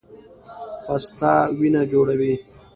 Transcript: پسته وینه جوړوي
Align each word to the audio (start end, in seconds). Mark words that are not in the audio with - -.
پسته 0.85 1.31
وینه 1.57 1.81
جوړوي 1.91 2.33